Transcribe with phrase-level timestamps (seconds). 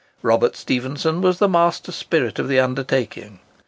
[0.23, 3.39] Robert Stephenson was the master spirit of the undertaking.